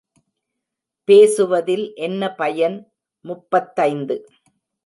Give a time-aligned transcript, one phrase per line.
[1.07, 2.77] பேசுவதில் என்ன பயன்
[3.25, 4.17] முப்பத்தைந்து.